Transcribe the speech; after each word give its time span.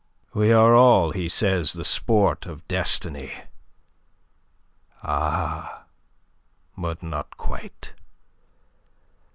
We 0.33 0.51
are 0.51 0.73
all, 0.73 1.11
he 1.11 1.29
says, 1.29 1.73
the 1.73 1.85
sport 1.85 2.47
of 2.47 2.67
destiny. 2.67 3.31
Ah, 5.03 5.83
but 6.75 7.03
not 7.03 7.37
quite. 7.37 7.93